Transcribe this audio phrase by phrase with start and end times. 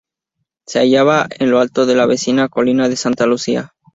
[0.65, 3.75] Se hallaba en lo alto de la vecina colina de Santa Lucía.